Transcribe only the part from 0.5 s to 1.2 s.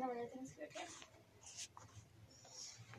good, yes.